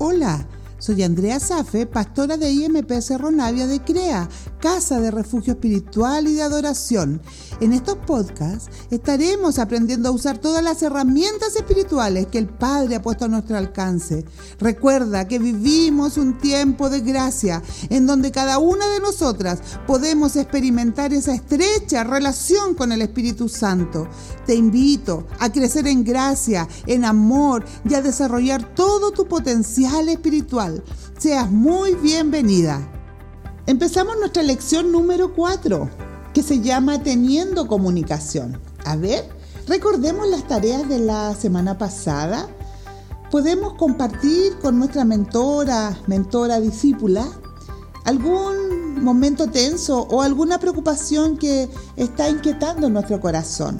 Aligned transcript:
Hola, 0.00 0.46
soy 0.78 1.02
Andrea 1.02 1.40
Safe, 1.40 1.86
pastora 1.86 2.36
de 2.36 2.50
IMP 2.50 2.90
Cerro 3.00 3.30
Navia 3.30 3.66
de 3.66 3.80
CREA, 3.80 4.28
Casa 4.60 5.00
de 5.00 5.10
Refugio 5.10 5.54
Espiritual 5.54 6.28
y 6.28 6.34
de 6.34 6.42
Adoración. 6.42 7.20
En 7.60 7.72
estos 7.72 7.96
podcasts 7.96 8.70
estaremos 8.90 9.58
aprendiendo 9.58 10.08
a 10.08 10.12
usar 10.12 10.38
todas 10.38 10.62
las 10.62 10.82
herramientas 10.82 11.56
espirituales 11.56 12.28
que 12.28 12.38
el 12.38 12.48
Padre 12.48 12.96
ha 12.96 13.02
puesto 13.02 13.24
a 13.24 13.28
nuestro 13.28 13.56
alcance. 13.56 14.24
Recuerda 14.60 15.26
que 15.26 15.40
vivimos 15.40 16.16
un 16.16 16.38
tiempo 16.38 16.88
de 16.90 17.00
gracia 17.00 17.62
en 17.90 18.06
donde 18.06 18.30
cada 18.30 18.58
una 18.58 18.86
de 18.88 19.00
nosotras 19.00 19.60
podemos 19.86 20.36
experimentar 20.36 21.12
esa 21.12 21.34
estrecha 21.34 22.04
relación 22.04 22.74
con 22.74 22.92
el 22.92 23.02
Espíritu 23.02 23.48
Santo. 23.48 24.08
Te 24.46 24.54
invito 24.54 25.26
a 25.40 25.50
crecer 25.50 25.88
en 25.88 26.04
gracia, 26.04 26.68
en 26.86 27.04
amor 27.04 27.64
y 27.84 27.94
a 27.94 28.02
desarrollar 28.02 28.74
todo 28.74 29.10
tu 29.10 29.26
potencial 29.26 30.08
espiritual. 30.08 30.67
Seas 31.18 31.50
muy 31.50 31.94
bienvenida. 31.94 32.80
Empezamos 33.66 34.16
nuestra 34.18 34.42
lección 34.42 34.92
número 34.92 35.34
4 35.34 35.90
que 36.32 36.42
se 36.42 36.60
llama 36.60 37.02
Teniendo 37.02 37.66
Comunicación. 37.66 38.60
A 38.84 38.96
ver, 38.96 39.28
recordemos 39.66 40.28
las 40.28 40.46
tareas 40.46 40.88
de 40.88 40.98
la 40.98 41.34
semana 41.34 41.76
pasada. 41.76 42.48
Podemos 43.30 43.74
compartir 43.74 44.58
con 44.58 44.78
nuestra 44.78 45.04
mentora, 45.04 45.98
mentora 46.06 46.60
discípula, 46.60 47.26
algún 48.04 49.02
momento 49.02 49.48
tenso 49.48 50.02
o 50.02 50.22
alguna 50.22 50.58
preocupación 50.58 51.36
que 51.36 51.68
está 51.96 52.28
inquietando 52.28 52.88
nuestro 52.88 53.20
corazón. 53.20 53.78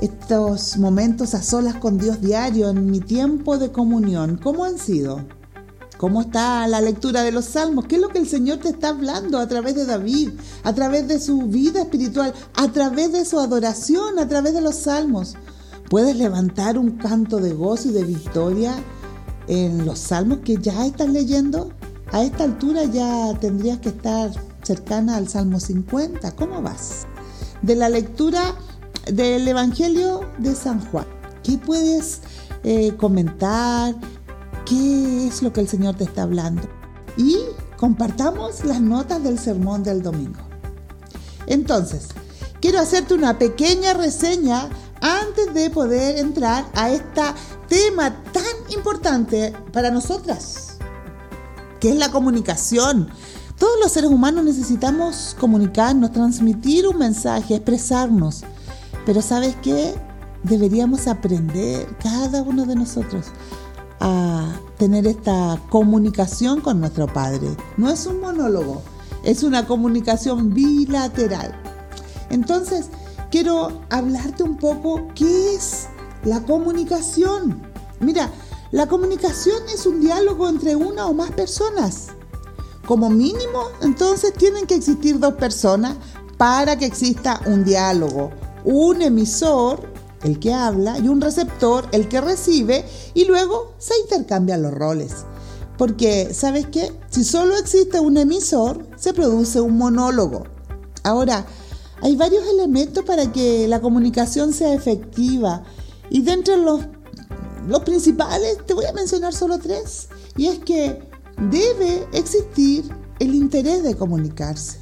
Estos 0.00 0.76
momentos 0.76 1.34
a 1.34 1.42
solas 1.42 1.76
con 1.76 1.98
Dios 1.98 2.20
diario 2.20 2.68
en 2.70 2.90
mi 2.90 3.00
tiempo 3.00 3.58
de 3.58 3.72
comunión, 3.72 4.38
¿cómo 4.42 4.64
han 4.64 4.78
sido? 4.78 5.24
¿Cómo 6.04 6.20
está 6.20 6.68
la 6.68 6.82
lectura 6.82 7.22
de 7.22 7.32
los 7.32 7.46
salmos? 7.46 7.86
¿Qué 7.86 7.94
es 7.94 8.00
lo 8.02 8.10
que 8.10 8.18
el 8.18 8.28
Señor 8.28 8.58
te 8.58 8.68
está 8.68 8.90
hablando 8.90 9.38
a 9.38 9.48
través 9.48 9.74
de 9.74 9.86
David, 9.86 10.32
a 10.62 10.74
través 10.74 11.08
de 11.08 11.18
su 11.18 11.44
vida 11.44 11.80
espiritual, 11.80 12.34
a 12.56 12.68
través 12.72 13.10
de 13.10 13.24
su 13.24 13.40
adoración, 13.40 14.18
a 14.18 14.28
través 14.28 14.52
de 14.52 14.60
los 14.60 14.74
salmos? 14.74 15.34
¿Puedes 15.88 16.14
levantar 16.16 16.76
un 16.76 16.98
canto 16.98 17.38
de 17.38 17.54
gozo 17.54 17.88
y 17.88 17.92
de 17.92 18.04
victoria 18.04 18.74
en 19.48 19.86
los 19.86 19.98
salmos 19.98 20.40
que 20.44 20.58
ya 20.58 20.84
estás 20.84 21.08
leyendo? 21.08 21.70
A 22.12 22.22
esta 22.22 22.44
altura 22.44 22.84
ya 22.84 23.32
tendrías 23.40 23.78
que 23.78 23.88
estar 23.88 24.30
cercana 24.62 25.16
al 25.16 25.26
Salmo 25.26 25.58
50. 25.58 26.32
¿Cómo 26.32 26.60
vas? 26.60 27.06
De 27.62 27.76
la 27.76 27.88
lectura 27.88 28.54
del 29.10 29.48
Evangelio 29.48 30.20
de 30.36 30.54
San 30.54 30.84
Juan. 30.90 31.06
¿Qué 31.42 31.56
puedes 31.56 32.20
eh, 32.62 32.94
comentar? 32.98 33.94
Qué 34.64 35.26
es 35.26 35.42
lo 35.42 35.52
que 35.52 35.60
el 35.60 35.68
Señor 35.68 35.94
te 35.96 36.04
está 36.04 36.22
hablando. 36.22 36.62
Y 37.16 37.38
compartamos 37.76 38.64
las 38.64 38.80
notas 38.80 39.22
del 39.22 39.38
sermón 39.38 39.82
del 39.82 40.02
domingo. 40.02 40.40
Entonces, 41.46 42.08
quiero 42.60 42.80
hacerte 42.80 43.14
una 43.14 43.38
pequeña 43.38 43.94
reseña 43.94 44.68
antes 45.00 45.52
de 45.52 45.70
poder 45.70 46.18
entrar 46.18 46.66
a 46.74 46.90
este 46.90 47.20
tema 47.68 48.22
tan 48.32 48.44
importante 48.74 49.52
para 49.72 49.90
nosotras, 49.90 50.78
que 51.78 51.90
es 51.90 51.96
la 51.96 52.10
comunicación. 52.10 53.08
Todos 53.58 53.78
los 53.82 53.92
seres 53.92 54.10
humanos 54.10 54.44
necesitamos 54.44 55.36
comunicarnos, 55.38 56.12
transmitir 56.12 56.88
un 56.88 56.98
mensaje, 56.98 57.54
expresarnos. 57.54 58.44
Pero 59.04 59.20
¿sabes 59.20 59.54
qué? 59.62 59.94
Deberíamos 60.42 61.06
aprender, 61.06 61.86
cada 62.02 62.42
uno 62.42 62.64
de 62.64 62.74
nosotros, 62.74 63.26
a 64.00 64.60
tener 64.78 65.06
esta 65.06 65.60
comunicación 65.70 66.60
con 66.60 66.80
nuestro 66.80 67.06
Padre. 67.06 67.48
No 67.76 67.90
es 67.90 68.06
un 68.06 68.20
monólogo, 68.20 68.82
es 69.22 69.42
una 69.42 69.66
comunicación 69.66 70.52
bilateral. 70.52 71.54
Entonces, 72.30 72.90
quiero 73.30 73.80
hablarte 73.90 74.42
un 74.42 74.56
poco 74.56 75.08
qué 75.14 75.54
es 75.54 75.86
la 76.24 76.40
comunicación. 76.42 77.62
Mira, 78.00 78.30
la 78.70 78.86
comunicación 78.86 79.62
es 79.72 79.86
un 79.86 80.00
diálogo 80.00 80.48
entre 80.48 80.74
una 80.74 81.06
o 81.06 81.14
más 81.14 81.30
personas. 81.30 82.08
Como 82.86 83.08
mínimo, 83.08 83.68
entonces 83.80 84.34
tienen 84.34 84.66
que 84.66 84.74
existir 84.74 85.18
dos 85.18 85.34
personas 85.34 85.96
para 86.36 86.76
que 86.76 86.86
exista 86.86 87.40
un 87.46 87.64
diálogo. 87.64 88.30
Un 88.64 89.00
emisor 89.00 89.93
el 90.24 90.40
que 90.40 90.52
habla, 90.52 90.98
y 90.98 91.08
un 91.08 91.20
receptor, 91.20 91.86
el 91.92 92.08
que 92.08 92.20
recibe, 92.20 92.84
y 93.12 93.26
luego 93.26 93.74
se 93.78 93.94
intercambian 94.02 94.62
los 94.62 94.72
roles. 94.72 95.12
Porque, 95.76 96.32
¿sabes 96.32 96.66
qué? 96.68 96.92
Si 97.10 97.24
solo 97.24 97.56
existe 97.56 98.00
un 98.00 98.16
emisor, 98.16 98.86
se 98.96 99.12
produce 99.12 99.60
un 99.60 99.76
monólogo. 99.76 100.44
Ahora, 101.02 101.46
hay 102.00 102.16
varios 102.16 102.44
elementos 102.46 103.04
para 103.04 103.32
que 103.32 103.68
la 103.68 103.80
comunicación 103.80 104.52
sea 104.52 104.72
efectiva. 104.72 105.64
Y 106.10 106.22
dentro 106.22 106.56
de 106.56 106.62
los, 106.62 106.80
los 107.66 107.80
principales, 107.80 108.58
te 108.66 108.74
voy 108.74 108.84
a 108.86 108.92
mencionar 108.92 109.34
solo 109.34 109.58
tres. 109.58 110.08
Y 110.36 110.46
es 110.46 110.58
que 110.60 111.00
debe 111.50 112.06
existir 112.12 112.88
el 113.18 113.34
interés 113.34 113.82
de 113.82 113.96
comunicarse. 113.96 114.78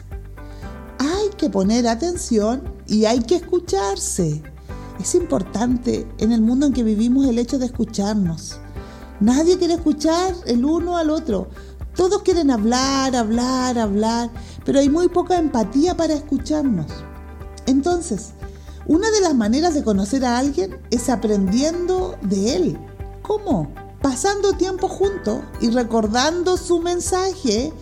Hay 0.99 1.31
que 1.37 1.49
poner 1.49 1.89
atención 1.89 2.63
y 2.87 3.07
hay 3.07 3.21
que 3.21 3.37
escucharse. 3.37 4.43
Es 5.03 5.17
importante 5.17 6.07
en 6.19 6.31
el 6.31 6.43
mundo 6.43 6.65
en 6.65 6.73
que 6.73 6.85
vivimos 6.85 7.27
el 7.27 7.41
hecho 7.41 7.59
de 7.59 7.67
escucharnos. 7.67 8.61
Nadie 9.19 9.59
quiere 9.59 9.75
escuchar 9.75 10.33
el 10.47 10.65
uno 10.65 10.97
al 10.97 11.11
otro. 11.11 11.49
Todos 11.97 12.23
quieren 12.23 12.53
hablar, 12.53 13.17
hablar, 13.17 13.81
hablar, 13.81 14.31
pero 14.65 14.79
hay 14.79 14.89
muy 14.89 15.09
poca 15.09 15.41
empatía 15.41 15.97
para 15.97 16.15
escucharnos. 16.15 16.87
Entonces, 17.67 18.35
una 18.87 19.11
de 19.11 19.21
las 19.21 19.35
maneras 19.35 19.75
de 19.75 19.83
conocer 19.83 20.25
a 20.25 20.39
alguien 20.39 20.79
es 20.93 21.09
aprendiendo 21.09 22.17
de 22.23 22.55
él. 22.55 22.79
¿Cómo? 23.23 23.75
Pasando 24.03 24.53
tiempo 24.53 24.87
juntos 24.87 25.41
y 25.61 25.71
recordando 25.71 26.57
su 26.57 26.79
mensaje, 26.79 27.73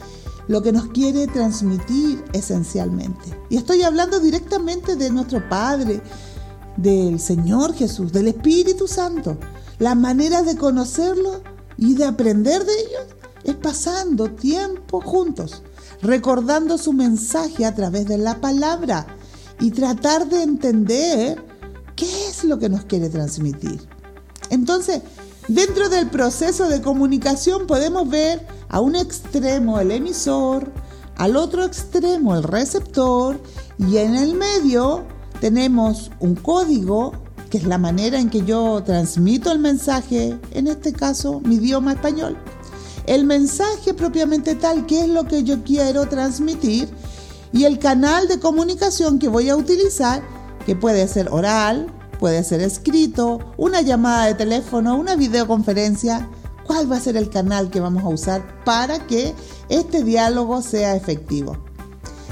lo 0.49 0.63
que 0.63 0.73
nos 0.73 0.89
quiere 0.89 1.27
transmitir 1.27 2.25
esencialmente. 2.33 3.39
Y 3.51 3.59
estoy 3.59 3.83
hablando 3.83 4.21
directamente 4.21 4.97
de 4.97 5.11
nuestro 5.11 5.47
Padre, 5.51 6.01
del 6.83 7.21
Señor 7.21 7.75
Jesús, 7.75 8.13
del 8.13 8.29
Espíritu 8.29 8.89
Santo. 8.89 9.37
La 9.79 9.95
manera 9.95 10.43
de 10.43 10.57
conocerlo 10.57 11.43
y 11.77 11.95
de 11.95 12.05
aprender 12.05 12.65
de 12.65 12.73
ellos 12.73 13.07
es 13.45 13.55
pasando 13.55 14.31
tiempo 14.31 15.01
juntos, 15.01 15.63
recordando 16.03 16.79
su 16.79 16.93
mensaje 16.93 17.65
a 17.65 17.75
través 17.75 18.07
de 18.07 18.19
la 18.19 18.41
palabra 18.41 19.07
y 19.59 19.71
tratar 19.71 20.29
de 20.29 20.43
entender 20.43 21.43
qué 21.97 22.29
es 22.29 22.45
lo 22.45 22.59
que 22.59 22.69
nos 22.69 22.85
quiere 22.85 23.09
transmitir. 23.09 23.81
Entonces, 24.51 25.03
dentro 25.49 25.89
del 25.89 26.09
proceso 26.09 26.69
de 26.69 26.83
comunicación 26.83 27.67
podemos 27.67 28.09
ver 28.09 28.47
a 28.69 28.81
un 28.81 28.97
extremo 28.97 29.81
el 29.81 29.91
emisor, 29.91 30.71
al 31.17 31.37
otro 31.37 31.65
extremo 31.65 32.35
el 32.35 32.43
receptor 32.43 33.41
y 33.79 33.99
en 33.99 34.17
el 34.17 34.35
medio 34.35 35.05
tenemos 35.41 36.11
un 36.21 36.35
código, 36.35 37.13
que 37.49 37.59
es 37.59 37.65
la 37.65 37.79
manera 37.79 38.21
en 38.21 38.31
que 38.31 38.45
yo 38.45 38.83
transmito 38.85 39.51
el 39.51 39.59
mensaje, 39.59 40.39
en 40.53 40.67
este 40.69 40.93
caso 40.93 41.41
mi 41.41 41.57
idioma 41.57 41.93
español. 41.93 42.37
El 43.07 43.25
mensaje 43.25 43.95
propiamente 43.95 44.55
tal, 44.55 44.87
que 44.87 45.01
es 45.01 45.09
lo 45.09 45.25
que 45.25 45.43
yo 45.43 45.65
quiero 45.65 46.09
transmitir, 46.09 46.89
y 47.53 47.65
el 47.65 47.79
canal 47.79 48.29
de 48.29 48.39
comunicación 48.39 49.19
que 49.19 49.29
voy 49.29 49.49
a 49.49 49.57
utilizar, 49.57 50.23
que 50.65 50.77
puede 50.77 51.09
ser 51.09 51.29
oral, 51.31 51.93
puede 52.21 52.45
ser 52.45 52.61
escrito, 52.61 53.41
una 53.57 53.81
llamada 53.81 54.27
de 54.27 54.35
teléfono, 54.35 54.97
una 54.97 55.17
videoconferencia. 55.17 56.29
¿Cuál 56.65 56.93
va 56.93 56.99
a 56.99 57.01
ser 57.01 57.17
el 57.17 57.31
canal 57.31 57.71
que 57.71 57.81
vamos 57.81 58.05
a 58.05 58.09
usar 58.09 58.65
para 58.65 59.05
que 59.07 59.35
este 59.69 60.05
diálogo 60.05 60.63
sea 60.63 60.95
efectivo? 60.95 61.57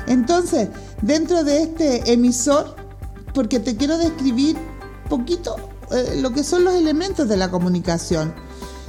Entonces, 0.06 0.68
dentro 1.02 1.42
de 1.42 1.62
este 1.62 2.12
emisor 2.12 2.76
porque 3.38 3.60
te 3.60 3.76
quiero 3.76 3.96
describir 3.98 4.56
poquito 5.08 5.54
eh, 5.92 6.18
lo 6.20 6.32
que 6.32 6.42
son 6.42 6.64
los 6.64 6.74
elementos 6.74 7.28
de 7.28 7.36
la 7.36 7.52
comunicación. 7.52 8.34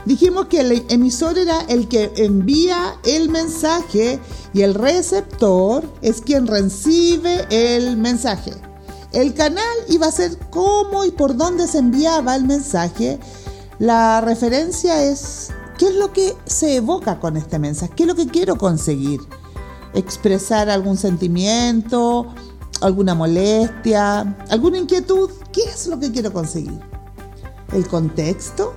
Dijimos 0.06 0.48
que 0.48 0.62
el 0.62 0.86
emisor 0.90 1.38
era 1.38 1.62
el 1.70 1.88
que 1.88 2.12
envía 2.16 2.96
el 3.06 3.30
mensaje 3.30 4.20
y 4.52 4.64
el 4.64 4.74
receptor 4.74 5.84
es 6.02 6.22
quien 6.22 6.48
recibe 6.48 7.46
el 7.52 7.96
mensaje. 7.98 8.54
El 9.12 9.36
canal 9.36 9.64
iba 9.88 10.08
a 10.08 10.12
ser 10.12 10.36
cómo 10.50 11.06
y 11.06 11.12
por 11.12 11.38
dónde 11.38 11.68
se 11.68 11.78
enviaba 11.78 12.36
el 12.36 12.46
mensaje. 12.46 13.20
La 13.78 14.20
referencia 14.20 15.04
es 15.04 15.50
qué 15.78 15.90
es 15.90 15.94
lo 15.94 16.12
que 16.12 16.36
se 16.48 16.78
evoca 16.78 17.20
con 17.20 17.38
este 17.38 17.60
mensaje, 17.60 17.94
qué 17.96 18.02
es 18.02 18.08
lo 18.08 18.16
que 18.16 18.26
quiero 18.26 18.58
conseguir. 18.58 19.20
Expresar 19.94 20.72
algún 20.72 20.98
sentimiento, 20.98 22.34
alguna 22.82 23.16
molestia, 23.16 24.38
alguna 24.50 24.78
inquietud, 24.78 25.30
¿qué 25.52 25.64
es 25.64 25.88
lo 25.88 26.00
que 26.00 26.12
quiero 26.12 26.32
conseguir? 26.32 26.80
El 27.74 27.88
contexto 27.88 28.74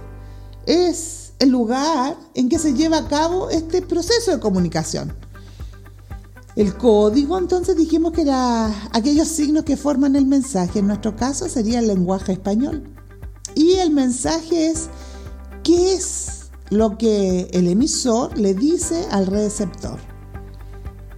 es 0.66 1.32
el 1.38 1.50
lugar 1.50 2.16
en 2.34 2.48
que 2.48 2.58
se 2.58 2.74
lleva 2.74 2.98
a 2.98 3.08
cabo 3.08 3.50
este 3.50 3.82
proceso 3.82 4.30
de 4.30 4.40
comunicación. 4.40 5.12
El 6.54 6.76
código, 6.76 7.38
entonces 7.38 7.76
dijimos 7.76 8.12
que 8.12 8.22
era 8.22 8.66
aquellos 8.92 9.28
signos 9.28 9.64
que 9.64 9.76
forman 9.76 10.16
el 10.16 10.26
mensaje. 10.26 10.80
En 10.80 10.88
nuestro 10.88 11.16
caso 11.16 11.48
sería 11.48 11.78
el 11.78 11.86
lenguaje 11.86 12.32
español. 12.32 12.84
Y 13.54 13.72
el 13.74 13.90
mensaje 13.90 14.68
es 14.68 14.88
qué 15.62 15.94
es 15.94 16.50
lo 16.68 16.98
que 16.98 17.48
el 17.52 17.68
emisor 17.68 18.36
le 18.36 18.54
dice 18.54 19.06
al 19.10 19.26
receptor. 19.26 19.98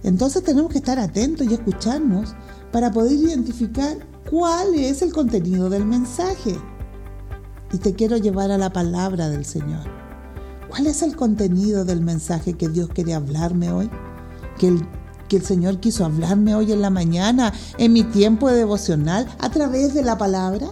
Entonces 0.03 0.43
tenemos 0.43 0.71
que 0.71 0.77
estar 0.77 0.99
atentos 0.99 1.47
y 1.47 1.53
escucharnos 1.53 2.33
para 2.75 2.91
poder 2.91 3.13
identificar 3.13 3.95
cuál 4.29 4.75
es 4.75 5.01
el 5.01 5.13
contenido 5.13 5.69
del 5.69 5.85
mensaje. 5.85 6.59
Y 7.71 7.77
te 7.77 7.93
quiero 7.93 8.17
llevar 8.17 8.51
a 8.51 8.57
la 8.57 8.73
palabra 8.73 9.29
del 9.29 9.45
Señor. 9.45 9.85
¿Cuál 10.67 10.87
es 10.87 11.01
el 11.01 11.15
contenido 11.15 11.85
del 11.85 12.01
mensaje 12.01 12.55
que 12.55 12.67
Dios 12.67 12.89
quiere 12.93 13.13
hablarme 13.13 13.71
hoy? 13.71 13.89
Que 14.59 14.67
el 14.67 14.85
que 15.29 15.37
el 15.37 15.43
Señor 15.43 15.79
quiso 15.79 16.03
hablarme 16.03 16.53
hoy 16.53 16.73
en 16.73 16.81
la 16.81 16.89
mañana, 16.89 17.53
en 17.77 17.93
mi 17.93 18.03
tiempo 18.03 18.49
de 18.49 18.57
devocional, 18.57 19.25
a 19.39 19.49
través 19.49 19.93
de 19.93 20.03
la 20.03 20.17
palabra? 20.17 20.67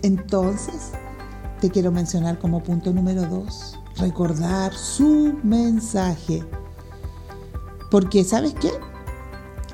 Entonces, 0.00 0.92
te 1.60 1.68
quiero 1.68 1.92
mencionar 1.92 2.38
como 2.38 2.62
punto 2.62 2.90
número 2.90 3.26
dos, 3.26 3.78
recordar 3.98 4.72
su 4.72 5.38
mensaje. 5.42 6.42
Porque, 7.90 8.24
¿sabes 8.24 8.54
qué? 8.54 8.70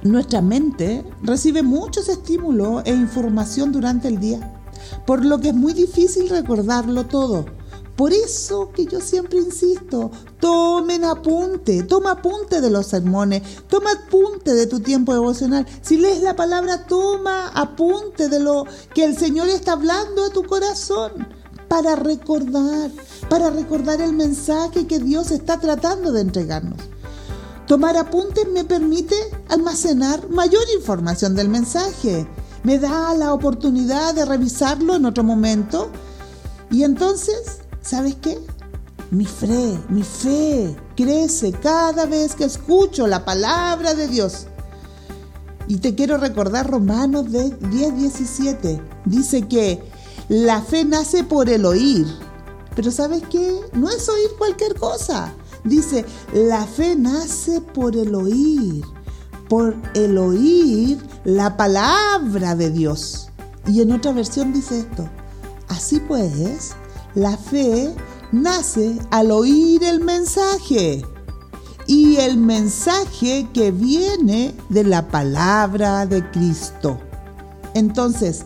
Nuestra 0.03 0.41
mente 0.41 1.05
recibe 1.23 1.63
muchos 1.63 2.09
estímulos 2.09 2.83
e 2.85 2.91
información 2.91 3.73
durante 3.73 4.09
el 4.09 4.21
día, 4.21 4.63
por 5.07 5.25
lo 5.25 5.41
que 5.41 5.49
es 5.49 5.55
muy 5.55 5.73
difícil 5.73 6.29
recordarlo 6.29 7.07
todo. 7.07 7.47
Por 7.97 8.13
eso 8.13 8.71
que 8.71 8.87
yo 8.87 9.01
siempre 9.01 9.41
insisto, 9.41 10.13
tomen 10.39 11.05
apunte, 11.05 11.83
toma 11.83 12.13
apunte 12.13 12.61
de 12.61 12.71
los 12.71 12.87
sermones, 12.87 13.43
toma 13.67 13.91
apunte 13.91 14.55
de 14.55 14.69
tu 14.69 14.79
tiempo 14.79 15.13
devocional. 15.13 15.67
Si 15.83 15.97
lees 15.97 16.23
la 16.23 16.37
palabra, 16.37 16.87
toma 16.87 17.49
apunte 17.49 18.29
de 18.29 18.39
lo 18.39 18.67
que 18.95 19.05
el 19.05 19.19
Señor 19.19 19.49
está 19.49 19.73
hablando 19.73 20.25
a 20.25 20.31
tu 20.31 20.45
corazón 20.45 21.27
para 21.67 21.97
recordar, 21.97 22.93
para 23.29 23.51
recordar 23.51 24.01
el 24.01 24.13
mensaje 24.13 24.87
que 24.87 25.01
Dios 25.01 25.33
está 25.33 25.59
tratando 25.59 26.13
de 26.13 26.21
entregarnos. 26.21 26.79
Tomar 27.69 27.97
apuntes 27.97 28.49
me 28.49 28.65
permite 28.65 29.15
almacenar 29.49 30.29
mayor 30.31 30.65
información 30.75 31.37
del 31.37 31.49
mensaje, 31.49 32.27
me 32.65 32.79
da 32.79 33.15
la 33.15 33.33
oportunidad 33.33 34.15
de 34.15 34.25
revisarlo 34.25 34.97
en 34.97 35.05
otro 35.05 35.23
momento 35.23 35.91
y 36.71 36.83
entonces 36.83 37.61
¿Sabes 37.89 38.17
qué? 38.21 38.39
Mi 39.11 39.25
fe, 39.25 39.79
mi 39.89 40.03
fe 40.03 40.77
crece 40.95 41.53
cada 41.53 42.05
vez 42.05 42.35
que 42.35 42.45
escucho 42.45 43.07
la 43.07 43.25
palabra 43.25 43.95
de 43.95 44.09
Dios. 44.09 44.47
Y 45.69 45.79
te 45.79 45.95
quiero 45.95 46.19
recordar 46.19 46.71
Romanos 46.71 47.33
10, 47.33 47.61
17. 47.97 48.83
Dice 49.07 49.49
que 49.49 49.83
la 50.29 50.61
fe 50.61 50.85
nace 50.85 51.25
por 51.25 51.49
el 51.49 51.65
oír. 51.65 52.07
Pero 52.77 52.91
¿sabes 52.91 53.23
qué? 53.31 53.59
No 53.73 53.89
es 53.89 54.07
oír 54.07 54.31
cualquier 54.37 54.75
cosa. 54.75 55.33
Dice, 55.69 56.05
la 56.33 56.65
fe 56.67 56.97
nace 56.97 57.61
por 57.61 57.97
el 57.97 58.15
oír. 58.15 58.85
Por 59.49 59.77
el 59.95 60.19
oír 60.19 60.99
la 61.25 61.57
palabra 61.57 62.55
de 62.55 62.71
Dios. 62.71 63.29
Y 63.67 63.81
en 63.81 63.93
otra 63.93 64.13
versión 64.13 64.53
dice 64.53 64.81
esto. 64.81 65.09
Así 65.69 66.01
pues, 66.01 66.73
la 67.15 67.37
fe 67.37 67.95
nace 68.33 68.99
al 69.11 69.31
oír 69.31 69.83
el 69.85 70.01
mensaje 70.01 71.05
y 71.87 72.17
el 72.17 72.37
mensaje 72.37 73.49
que 73.53 73.71
viene 73.71 74.55
de 74.69 74.85
la 74.85 75.09
palabra 75.09 76.07
de 76.07 76.31
Cristo. 76.31 76.99
Entonces, 77.75 78.45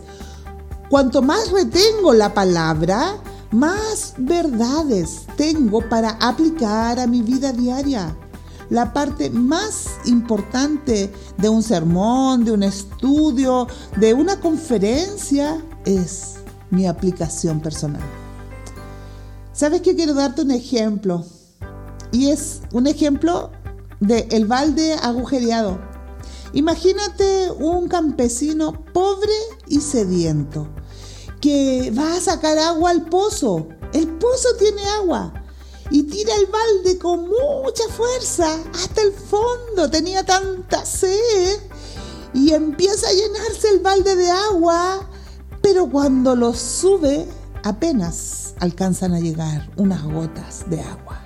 cuanto 0.89 1.21
más 1.21 1.51
retengo 1.51 2.13
la 2.13 2.33
palabra, 2.33 3.17
más 3.53 4.15
verdades 4.17 5.27
tengo 5.37 5.87
para 5.87 6.09
aplicar 6.19 6.99
a 6.99 7.07
mi 7.07 7.21
vida 7.21 7.53
diaria. 7.53 8.17
La 8.69 8.91
parte 8.91 9.29
más 9.29 9.89
importante 10.05 11.11
de 11.37 11.49
un 11.49 11.61
sermón, 11.61 12.43
de 12.43 12.51
un 12.51 12.63
estudio, 12.63 13.67
de 13.97 14.13
una 14.13 14.39
conferencia 14.39 15.63
es 15.85 16.35
mi 16.71 16.87
aplicación 16.87 17.59
personal. 17.59 18.01
¿Sabes 19.51 19.81
que 19.81 19.95
quiero 19.95 20.15
darte 20.15 20.41
un 20.41 20.51
ejemplo? 20.51 21.23
Y 22.11 22.29
es 22.29 22.61
un 22.71 22.87
ejemplo 22.87 23.51
de 23.99 24.27
el 24.31 24.45
balde 24.45 24.95
agujereado. 24.95 25.79
Imagínate 26.53 27.51
un 27.51 27.87
campesino 27.87 28.83
pobre 28.93 29.33
y 29.67 29.81
sediento 29.81 30.67
que 31.43 31.91
va 31.91 32.15
a 32.15 32.21
sacar 32.21 32.57
agua 32.57 32.91
al 32.91 33.03
pozo. 33.03 33.67
El 33.91 34.07
pozo 34.07 34.55
tiene 34.57 34.81
agua 34.91 35.33
y 35.89 36.03
tira 36.03 36.33
el 36.37 36.45
balde 36.45 36.97
con 36.97 37.27
mucha 37.27 37.83
fuerza 37.89 38.59
hasta 38.73 39.01
el 39.01 39.11
fondo. 39.11 39.89
Tenía 39.91 40.23
tanta 40.23 40.85
sed 40.85 41.59
y 42.33 42.53
empieza 42.53 43.09
a 43.09 43.11
llenarse 43.11 43.67
el 43.71 43.81
balde 43.81 44.15
de 44.15 44.31
agua, 44.31 45.09
pero 45.61 45.89
cuando 45.89 46.33
lo 46.33 46.53
sube 46.53 47.27
apenas 47.65 48.53
alcanzan 48.61 49.13
a 49.13 49.19
llegar 49.19 49.69
unas 49.75 50.01
gotas 50.01 50.69
de 50.69 50.79
agua. 50.79 51.19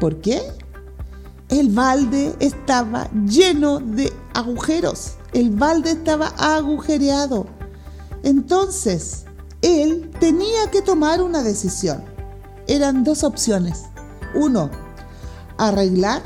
¿Por 0.00 0.22
qué? 0.22 0.40
El 1.50 1.68
balde 1.68 2.34
estaba 2.40 3.10
lleno 3.26 3.78
de 3.78 4.10
agujeros. 4.32 5.16
El 5.34 5.50
balde 5.50 5.90
estaba 5.90 6.28
agujereado. 6.38 7.57
Entonces, 8.22 9.24
él 9.62 10.10
tenía 10.20 10.70
que 10.70 10.82
tomar 10.82 11.22
una 11.22 11.42
decisión. 11.42 12.04
Eran 12.66 13.04
dos 13.04 13.24
opciones. 13.24 13.84
Uno, 14.34 14.70
arreglar 15.56 16.22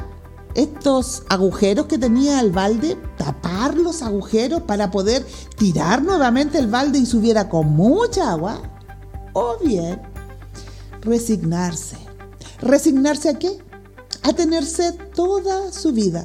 estos 0.55 1.23
agujeros 1.29 1.87
que 1.87 1.99
tenía 1.99 2.41
el 2.41 2.51
balde, 2.51 2.99
tapar 3.17 3.77
los 3.77 4.03
agujeros 4.03 4.63
para 4.63 4.91
poder 4.91 5.25
tirar 5.57 6.03
nuevamente 6.03 6.59
el 6.59 6.67
balde 6.67 6.99
y 6.99 7.07
subiera 7.07 7.49
con 7.49 7.69
mucha 7.69 8.31
agua. 8.31 8.61
O 9.33 9.57
bien, 9.65 10.01
resignarse. 11.01 11.97
¿Resignarse 12.61 13.31
a 13.31 13.39
qué? 13.39 13.59
A 14.23 14.33
tener 14.33 14.65
sed 14.65 14.95
toda 15.15 15.73
su 15.73 15.93
vida 15.93 16.25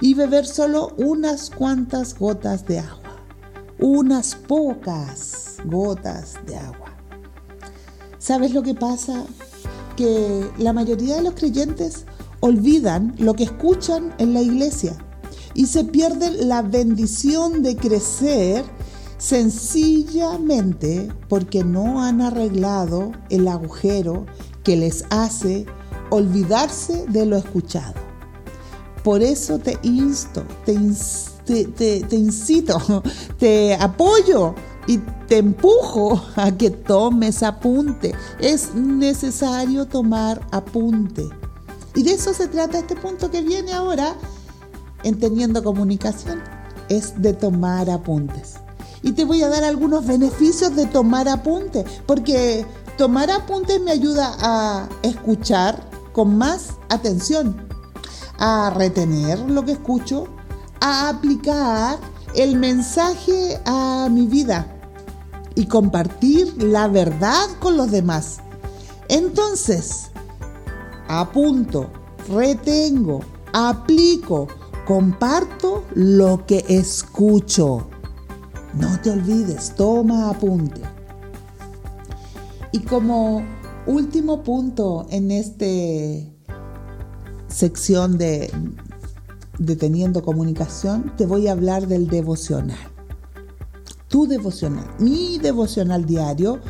y 0.00 0.14
beber 0.14 0.46
solo 0.46 0.94
unas 0.96 1.50
cuantas 1.50 2.18
gotas 2.18 2.66
de 2.66 2.78
agua. 2.78 3.03
Unas 3.78 4.34
pocas 4.34 5.56
gotas 5.64 6.34
de 6.46 6.56
agua. 6.56 6.94
¿Sabes 8.18 8.52
lo 8.52 8.62
que 8.62 8.74
pasa? 8.74 9.24
Que 9.96 10.50
la 10.58 10.72
mayoría 10.72 11.16
de 11.16 11.22
los 11.22 11.34
creyentes 11.34 12.04
olvidan 12.40 13.14
lo 13.18 13.34
que 13.34 13.44
escuchan 13.44 14.14
en 14.18 14.34
la 14.34 14.42
iglesia 14.42 14.96
y 15.54 15.66
se 15.66 15.84
pierden 15.84 16.48
la 16.48 16.62
bendición 16.62 17.62
de 17.62 17.76
crecer 17.76 18.64
sencillamente 19.18 21.10
porque 21.28 21.64
no 21.64 22.02
han 22.02 22.20
arreglado 22.20 23.12
el 23.30 23.48
agujero 23.48 24.26
que 24.62 24.76
les 24.76 25.04
hace 25.10 25.66
olvidarse 26.10 27.06
de 27.08 27.26
lo 27.26 27.36
escuchado. 27.36 27.94
Por 29.02 29.22
eso 29.22 29.58
te 29.58 29.78
insto, 29.82 30.44
te, 30.64 30.72
te, 31.44 32.06
incito, 32.10 33.02
te 33.38 33.74
apoyo 33.74 34.54
y 34.86 34.98
te 35.28 35.38
empujo 35.38 36.22
a 36.36 36.52
que 36.52 36.70
tomes 36.70 37.42
apunte. 37.42 38.14
Es 38.38 38.74
necesario 38.74 39.86
tomar 39.86 40.40
apunte. 40.50 41.28
Y 41.94 42.02
de 42.02 42.12
eso 42.12 42.34
se 42.34 42.48
trata 42.48 42.78
este 42.78 42.96
punto 42.96 43.30
que 43.30 43.42
viene 43.42 43.72
ahora, 43.72 44.16
entendiendo 45.04 45.62
comunicación, 45.62 46.42
es 46.88 47.20
de 47.22 47.32
tomar 47.32 47.88
apuntes 47.88 48.54
y 49.04 49.12
te 49.12 49.24
voy 49.24 49.42
a 49.42 49.50
dar 49.50 49.62
algunos 49.64 50.06
beneficios 50.06 50.74
de 50.74 50.86
tomar 50.86 51.28
apuntes, 51.28 51.84
porque 52.06 52.66
tomar 52.96 53.30
apuntes 53.30 53.80
me 53.82 53.90
ayuda 53.90 54.34
a 54.40 54.88
escuchar 55.02 55.78
con 56.14 56.38
más 56.38 56.70
atención, 56.88 57.68
a 58.38 58.72
retener 58.74 59.38
lo 59.40 59.62
que 59.64 59.72
escucho, 59.72 60.26
aplicar 60.84 61.98
el 62.34 62.56
mensaje 62.56 63.58
a 63.64 64.08
mi 64.10 64.26
vida 64.26 64.66
y 65.54 65.66
compartir 65.66 66.62
la 66.62 66.88
verdad 66.88 67.48
con 67.60 67.76
los 67.76 67.90
demás. 67.90 68.38
Entonces, 69.08 70.10
apunto, 71.08 71.90
retengo, 72.28 73.20
aplico, 73.52 74.48
comparto 74.86 75.84
lo 75.94 76.44
que 76.44 76.64
escucho. 76.68 77.88
No 78.74 79.00
te 79.00 79.10
olvides, 79.10 79.74
toma 79.76 80.30
apunte. 80.30 80.82
Y 82.72 82.80
como 82.80 83.42
último 83.86 84.42
punto 84.42 85.06
en 85.10 85.30
esta 85.30 85.64
sección 87.46 88.18
de, 88.18 88.52
de 89.58 89.76
Teniendo 89.76 90.22
Comunicación, 90.22 91.12
te 91.16 91.26
voy 91.26 91.48
a 91.48 91.52
hablar 91.52 91.86
del 91.86 92.08
devocional. 92.08 92.78
Tu 94.08 94.26
devocional, 94.26 94.86
mi 94.98 95.38
devocional 95.38 96.06
diario 96.06 96.60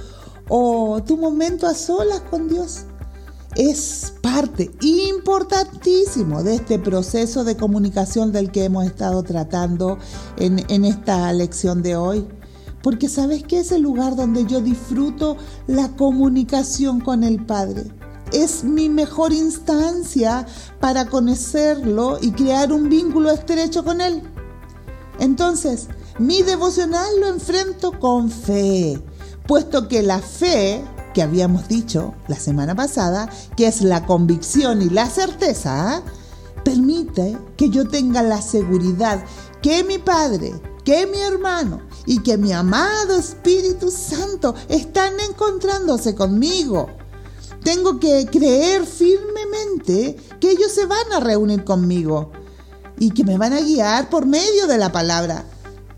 o 0.48 1.02
tu 1.02 1.16
momento 1.16 1.66
a 1.66 1.74
solas 1.74 2.20
con 2.22 2.48
Dios 2.48 2.84
es 3.56 4.14
parte 4.20 4.70
importantísimo 4.80 6.42
de 6.42 6.56
este 6.56 6.78
proceso 6.78 7.44
de 7.44 7.56
comunicación 7.56 8.32
del 8.32 8.50
que 8.50 8.64
hemos 8.64 8.84
estado 8.84 9.22
tratando 9.22 9.98
en, 10.38 10.64
en 10.68 10.84
esta 10.84 11.32
lección 11.32 11.82
de 11.82 11.96
hoy. 11.96 12.26
Porque 12.82 13.08
sabes 13.08 13.44
que 13.44 13.60
es 13.60 13.72
el 13.72 13.82
lugar 13.82 14.16
donde 14.16 14.44
yo 14.44 14.60
disfruto 14.60 15.36
la 15.66 15.88
comunicación 15.96 17.00
con 17.00 17.24
el 17.24 17.44
Padre. 17.46 17.84
Es 18.32 18.64
mi 18.64 18.88
mejor 18.88 19.32
instancia 19.32 20.46
para 20.80 21.06
conocerlo 21.06 22.18
y 22.20 22.32
crear 22.32 22.72
un 22.72 22.88
vínculo 22.88 23.30
estrecho 23.30 23.84
con 23.84 24.00
Él. 24.00 24.22
Entonces, 25.18 25.88
mi 26.18 26.42
devocional 26.42 27.20
lo 27.20 27.28
enfrento 27.28 27.98
con 27.98 28.30
fe, 28.30 29.00
puesto 29.46 29.88
que 29.88 30.02
la 30.02 30.20
fe, 30.20 30.84
que 31.12 31.22
habíamos 31.22 31.68
dicho 31.68 32.14
la 32.28 32.36
semana 32.36 32.74
pasada, 32.74 33.28
que 33.56 33.66
es 33.66 33.82
la 33.82 34.06
convicción 34.06 34.82
y 34.82 34.90
la 34.90 35.08
certeza, 35.08 36.02
permite 36.64 37.38
que 37.56 37.68
yo 37.68 37.88
tenga 37.88 38.22
la 38.22 38.40
seguridad 38.42 39.24
que 39.62 39.84
mi 39.84 39.98
Padre, 39.98 40.52
que 40.84 41.06
mi 41.06 41.18
hermano 41.20 41.80
y 42.06 42.22
que 42.22 42.36
mi 42.36 42.52
amado 42.52 43.16
Espíritu 43.16 43.90
Santo 43.90 44.54
están 44.68 45.14
encontrándose 45.20 46.14
conmigo. 46.14 46.88
Tengo 47.64 47.98
que 47.98 48.26
creer 48.30 48.84
firmemente 48.84 50.16
que 50.38 50.50
ellos 50.50 50.70
se 50.70 50.84
van 50.84 51.12
a 51.12 51.20
reunir 51.20 51.64
conmigo 51.64 52.30
y 52.98 53.10
que 53.10 53.24
me 53.24 53.38
van 53.38 53.54
a 53.54 53.60
guiar 53.60 54.10
por 54.10 54.26
medio 54.26 54.66
de 54.66 54.78
la 54.78 54.92
palabra. 54.92 55.46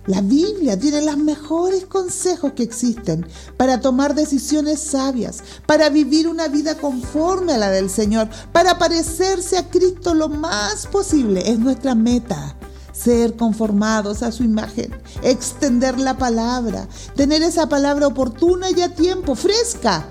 La 0.07 0.21
Biblia 0.21 0.79
tiene 0.79 1.03
los 1.03 1.17
mejores 1.17 1.85
consejos 1.85 2.53
que 2.53 2.63
existen 2.63 3.27
para 3.57 3.81
tomar 3.81 4.15
decisiones 4.15 4.79
sabias, 4.79 5.43
para 5.67 5.91
vivir 5.91 6.29
una 6.29 6.47
vida 6.47 6.77
conforme 6.77 7.55
a 7.55 7.59
la 7.59 7.71
del 7.71 7.91
Señor, 7.91 8.29
para 8.53 8.79
parecerse 8.79 9.59
a 9.59 9.69
Cristo 9.69 10.15
lo 10.15 10.29
más 10.29 10.87
posible. 10.87 11.51
Es 11.51 11.59
nuestra 11.59 11.97
meta 11.97 12.57
ser 12.93 13.35
conformados 13.35 14.23
a 14.23 14.31
su 14.31 14.45
imagen, 14.45 14.97
extender 15.23 15.99
la 15.99 16.17
palabra, 16.17 16.87
tener 17.17 17.43
esa 17.43 17.69
palabra 17.69 18.07
oportuna 18.07 18.71
y 18.71 18.81
a 18.83 18.95
tiempo, 18.95 19.35
fresca. 19.35 20.07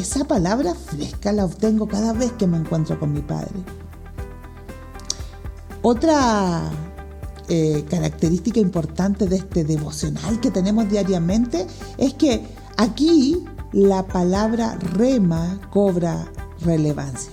Esa 0.00 0.24
palabra 0.24 0.74
fresca 0.74 1.30
la 1.30 1.44
obtengo 1.44 1.86
cada 1.86 2.14
vez 2.14 2.32
que 2.32 2.46
me 2.46 2.56
encuentro 2.56 2.98
con 2.98 3.12
mi 3.12 3.20
Padre. 3.20 3.52
Otra 5.82 6.70
eh, 7.50 7.84
característica 7.86 8.60
importante 8.60 9.26
de 9.26 9.36
este 9.36 9.62
devocional 9.62 10.40
que 10.40 10.50
tenemos 10.50 10.88
diariamente 10.88 11.66
es 11.98 12.14
que 12.14 12.42
aquí 12.78 13.44
la 13.72 14.06
palabra 14.06 14.78
rema 14.94 15.60
cobra 15.70 16.32
relevancia. 16.62 17.32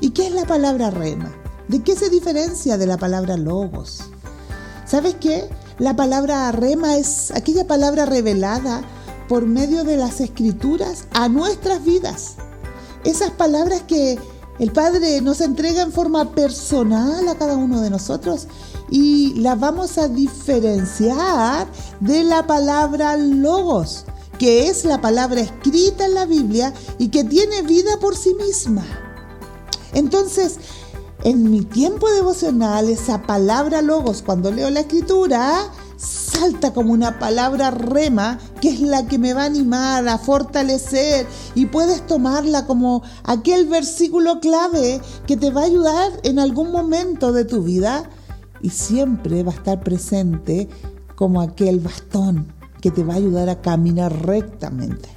¿Y 0.00 0.10
qué 0.10 0.26
es 0.26 0.34
la 0.34 0.44
palabra 0.44 0.90
rema? 0.90 1.30
¿De 1.68 1.84
qué 1.84 1.94
se 1.94 2.10
diferencia 2.10 2.78
de 2.78 2.86
la 2.88 2.96
palabra 2.96 3.36
logos? 3.36 4.00
¿Sabes 4.86 5.14
qué? 5.20 5.48
La 5.78 5.94
palabra 5.94 6.50
rema 6.50 6.96
es 6.96 7.30
aquella 7.30 7.68
palabra 7.68 8.06
revelada 8.06 8.82
por 9.32 9.46
medio 9.46 9.82
de 9.82 9.96
las 9.96 10.20
escrituras 10.20 11.06
a 11.14 11.26
nuestras 11.26 11.82
vidas. 11.82 12.34
Esas 13.02 13.30
palabras 13.30 13.80
que 13.80 14.18
el 14.58 14.72
Padre 14.72 15.22
nos 15.22 15.40
entrega 15.40 15.80
en 15.80 15.90
forma 15.90 16.32
personal 16.32 17.26
a 17.26 17.34
cada 17.36 17.56
uno 17.56 17.80
de 17.80 17.88
nosotros 17.88 18.46
y 18.90 19.32
las 19.40 19.58
vamos 19.58 19.96
a 19.96 20.08
diferenciar 20.08 21.66
de 22.00 22.24
la 22.24 22.46
palabra 22.46 23.16
logos, 23.16 24.04
que 24.38 24.68
es 24.68 24.84
la 24.84 25.00
palabra 25.00 25.40
escrita 25.40 26.04
en 26.04 26.12
la 26.12 26.26
Biblia 26.26 26.74
y 26.98 27.08
que 27.08 27.24
tiene 27.24 27.62
vida 27.62 27.98
por 28.02 28.14
sí 28.14 28.34
misma. 28.34 28.84
Entonces, 29.94 30.58
en 31.24 31.50
mi 31.50 31.62
tiempo 31.62 32.06
devocional, 32.10 32.90
esa 32.90 33.22
palabra 33.22 33.80
logos, 33.80 34.20
cuando 34.20 34.50
leo 34.50 34.68
la 34.68 34.80
escritura, 34.80 35.70
salta 35.96 36.74
como 36.74 36.92
una 36.92 37.18
palabra 37.18 37.70
rema, 37.70 38.38
que 38.62 38.68
es 38.68 38.80
la 38.80 39.08
que 39.08 39.18
me 39.18 39.34
va 39.34 39.42
a 39.42 39.46
animar, 39.46 40.06
a 40.06 40.18
fortalecer, 40.18 41.26
y 41.56 41.66
puedes 41.66 42.06
tomarla 42.06 42.64
como 42.64 43.02
aquel 43.24 43.66
versículo 43.66 44.38
clave 44.38 45.00
que 45.26 45.36
te 45.36 45.50
va 45.50 45.62
a 45.62 45.64
ayudar 45.64 46.12
en 46.22 46.38
algún 46.38 46.70
momento 46.70 47.32
de 47.32 47.44
tu 47.44 47.64
vida. 47.64 48.08
Y 48.60 48.70
siempre 48.70 49.42
va 49.42 49.50
a 49.50 49.56
estar 49.56 49.82
presente 49.82 50.68
como 51.16 51.40
aquel 51.40 51.80
bastón 51.80 52.52
que 52.80 52.92
te 52.92 53.02
va 53.02 53.14
a 53.14 53.16
ayudar 53.16 53.48
a 53.48 53.60
caminar 53.60 54.24
rectamente. 54.24 55.08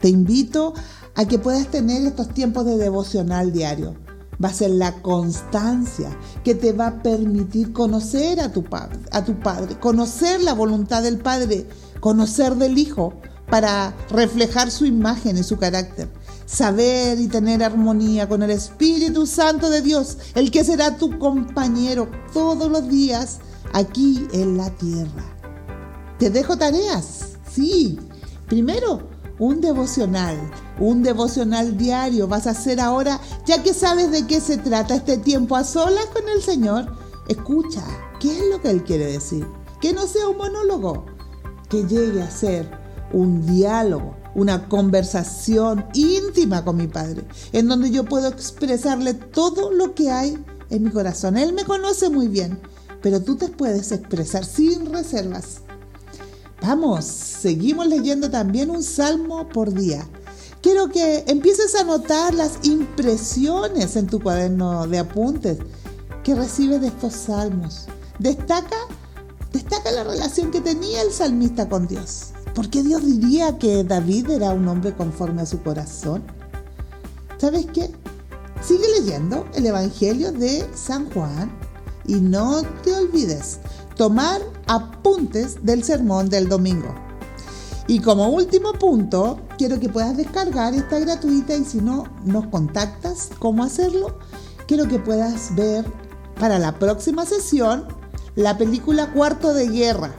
Te 0.00 0.08
invito 0.08 0.72
a 1.16 1.26
que 1.26 1.38
puedas 1.38 1.70
tener 1.70 2.02
estos 2.06 2.30
tiempos 2.30 2.64
de 2.64 2.78
devocional 2.78 3.52
diario. 3.52 3.94
Va 4.42 4.48
a 4.48 4.54
ser 4.54 4.70
la 4.70 5.02
constancia 5.02 6.16
que 6.44 6.54
te 6.54 6.72
va 6.72 6.86
a 6.86 7.02
permitir 7.02 7.74
conocer 7.74 8.40
a 8.40 8.50
tu, 8.50 8.64
padre, 8.64 9.00
a 9.10 9.22
tu 9.22 9.38
Padre, 9.38 9.78
conocer 9.78 10.40
la 10.40 10.54
voluntad 10.54 11.02
del 11.02 11.18
Padre, 11.18 11.66
conocer 12.00 12.56
del 12.56 12.78
Hijo 12.78 13.14
para 13.50 13.94
reflejar 14.10 14.70
su 14.70 14.86
imagen 14.86 15.38
y 15.38 15.42
su 15.42 15.56
carácter. 15.56 16.08
Saber 16.46 17.18
y 17.20 17.28
tener 17.28 17.62
armonía 17.62 18.28
con 18.28 18.42
el 18.42 18.50
Espíritu 18.50 19.26
Santo 19.26 19.68
de 19.68 19.82
Dios, 19.82 20.18
el 20.34 20.50
que 20.50 20.64
será 20.64 20.96
tu 20.96 21.18
compañero 21.18 22.08
todos 22.32 22.70
los 22.70 22.88
días 22.88 23.38
aquí 23.72 24.26
en 24.32 24.56
la 24.56 24.70
tierra. 24.70 25.24
Te 26.18 26.30
dejo 26.30 26.56
tareas, 26.56 27.36
sí. 27.52 27.98
Primero, 28.46 29.08
un 29.38 29.60
devocional, 29.60 30.36
un 30.78 31.02
devocional 31.02 31.76
diario 31.76 32.26
vas 32.28 32.46
a 32.46 32.50
hacer 32.50 32.80
ahora, 32.80 33.20
ya 33.44 33.62
que 33.62 33.74
sabes 33.74 34.10
de 34.10 34.26
qué 34.26 34.40
se 34.40 34.56
trata 34.56 34.94
este 34.94 35.18
tiempo 35.18 35.56
a 35.56 35.64
solas 35.64 36.06
con 36.06 36.28
el 36.28 36.42
Señor. 36.42 36.86
Escucha, 37.28 37.82
¿qué 38.20 38.38
es 38.38 38.44
lo 38.50 38.62
que 38.62 38.70
Él 38.70 38.84
quiere 38.84 39.06
decir? 39.06 39.46
Que 39.80 39.92
no 39.92 40.06
sea 40.06 40.28
un 40.28 40.38
monólogo, 40.38 41.04
que 41.68 41.84
llegue 41.84 42.22
a 42.22 42.30
ser 42.30 42.68
un 43.12 43.46
diálogo, 43.46 44.16
una 44.34 44.68
conversación 44.68 45.86
íntima 45.94 46.64
con 46.64 46.76
mi 46.76 46.86
Padre, 46.86 47.24
en 47.52 47.68
donde 47.68 47.90
yo 47.90 48.04
puedo 48.04 48.28
expresarle 48.28 49.14
todo 49.14 49.70
lo 49.70 49.94
que 49.94 50.10
hay 50.10 50.38
en 50.70 50.82
mi 50.82 50.90
corazón. 50.90 51.36
Él 51.36 51.52
me 51.52 51.64
conoce 51.64 52.10
muy 52.10 52.28
bien, 52.28 52.58
pero 53.02 53.22
tú 53.22 53.36
te 53.36 53.48
puedes 53.48 53.92
expresar 53.92 54.44
sin 54.44 54.92
reservas. 54.92 55.60
Vamos, 56.62 57.04
seguimos 57.04 57.86
leyendo 57.86 58.30
también 58.30 58.70
un 58.70 58.82
salmo 58.82 59.48
por 59.48 59.72
día. 59.72 60.06
Quiero 60.62 60.88
que 60.88 61.22
empieces 61.28 61.74
a 61.76 61.84
notar 61.84 62.34
las 62.34 62.58
impresiones 62.62 63.94
en 63.94 64.08
tu 64.08 64.20
cuaderno 64.20 64.86
de 64.86 64.98
apuntes 64.98 65.58
que 66.24 66.34
recibes 66.34 66.80
de 66.80 66.88
estos 66.88 67.12
salmos. 67.12 67.86
Destaca, 68.18 68.76
destaca 69.56 69.90
la 69.90 70.04
relación 70.04 70.50
que 70.50 70.60
tenía 70.60 71.00
el 71.00 71.10
salmista 71.10 71.66
con 71.66 71.86
Dios. 71.86 72.32
¿Por 72.54 72.68
qué 72.68 72.82
Dios 72.82 73.06
diría 73.06 73.58
que 73.58 73.84
David 73.84 74.30
era 74.30 74.52
un 74.52 74.68
hombre 74.68 74.94
conforme 74.94 75.42
a 75.42 75.46
su 75.46 75.62
corazón? 75.62 76.24
¿Sabes 77.38 77.66
qué? 77.72 77.90
Sigue 78.62 78.86
leyendo 79.00 79.46
el 79.54 79.64
Evangelio 79.64 80.30
de 80.32 80.68
San 80.74 81.10
Juan 81.10 81.50
y 82.06 82.16
no 82.16 82.62
te 82.84 82.94
olvides 82.94 83.58
tomar 83.96 84.42
apuntes 84.66 85.64
del 85.64 85.82
sermón 85.84 86.28
del 86.28 86.48
domingo. 86.48 86.94
Y 87.88 88.00
como 88.00 88.28
último 88.28 88.74
punto, 88.74 89.40
quiero 89.56 89.80
que 89.80 89.88
puedas 89.88 90.18
descargar 90.18 90.74
esta 90.74 90.98
gratuita 90.98 91.56
y 91.56 91.64
si 91.64 91.78
no 91.78 92.04
nos 92.24 92.46
contactas 92.48 93.30
cómo 93.38 93.64
hacerlo, 93.64 94.18
quiero 94.66 94.86
que 94.86 94.98
puedas 94.98 95.54
ver 95.54 95.86
para 96.38 96.58
la 96.58 96.78
próxima 96.78 97.24
sesión 97.24 97.95
la 98.36 98.56
película 98.56 99.12
Cuarto 99.12 99.52
de 99.52 99.66
Guerra. 99.68 100.14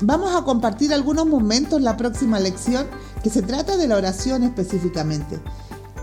Vamos 0.00 0.34
a 0.34 0.44
compartir 0.44 0.92
algunos 0.92 1.26
momentos 1.26 1.78
en 1.78 1.84
la 1.84 1.96
próxima 1.96 2.40
lección 2.40 2.86
que 3.22 3.30
se 3.30 3.42
trata 3.42 3.76
de 3.76 3.88
la 3.88 3.96
oración 3.96 4.42
específicamente. 4.42 5.40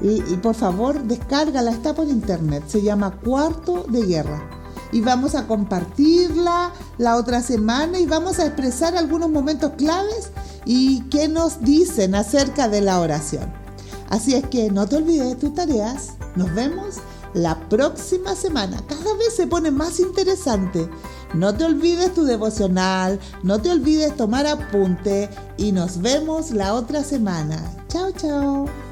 Y 0.01 0.19
por 0.37 0.55
favor, 0.55 1.03
descárgala, 1.03 1.69
está 1.69 1.93
por 1.93 2.07
internet, 2.07 2.63
se 2.67 2.81
llama 2.81 3.11
Cuarto 3.23 3.85
de 3.87 4.01
Guerra 4.01 4.41
y 4.91 5.01
vamos 5.01 5.35
a 5.35 5.47
compartirla 5.47 6.71
la 6.97 7.15
otra 7.15 7.41
semana 7.41 7.99
y 7.99 8.05
vamos 8.05 8.39
a 8.39 8.45
expresar 8.45 8.97
algunos 8.97 9.29
momentos 9.29 9.73
claves 9.77 10.31
y 10.65 11.01
qué 11.09 11.27
nos 11.27 11.61
dicen 11.61 12.15
acerca 12.15 12.67
de 12.67 12.81
la 12.81 12.99
oración. 12.99 13.53
Así 14.09 14.35
es 14.35 14.45
que 14.47 14.69
no 14.71 14.87
te 14.87 14.97
olvides 14.97 15.29
de 15.29 15.35
tus 15.35 15.53
tareas. 15.53 16.15
Nos 16.35 16.53
vemos 16.53 16.95
la 17.33 17.57
próxima 17.69 18.35
semana. 18.35 18.81
Cada 18.87 19.13
vez 19.13 19.35
se 19.35 19.47
pone 19.47 19.71
más 19.71 19.99
interesante. 19.99 20.89
No 21.33 21.53
te 21.53 21.63
olvides 21.63 22.13
tu 22.13 22.23
devocional, 22.25 23.19
no 23.43 23.61
te 23.61 23.71
olvides 23.71 24.15
tomar 24.17 24.45
apunte 24.45 25.29
y 25.57 25.71
nos 25.71 26.01
vemos 26.01 26.51
la 26.51 26.73
otra 26.73 27.03
semana. 27.03 27.57
Chao, 27.87 28.11
chao. 28.11 28.90